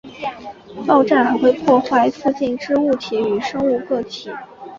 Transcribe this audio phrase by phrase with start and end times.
[0.87, 4.31] 爆炸还会破坏附近之物体与生物个体。